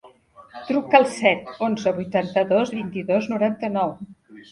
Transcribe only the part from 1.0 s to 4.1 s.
set, onze, vuitanta-dos, vint-i-dos, noranta-nou.